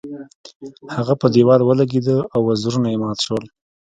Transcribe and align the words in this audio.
هغه 0.95 1.13
په 1.21 1.27
دیوال 1.33 1.61
ولګیده 1.63 2.17
او 2.33 2.39
وزرونه 2.49 2.87
یې 2.91 2.97
مات 3.03 3.19
شول. 3.25 3.45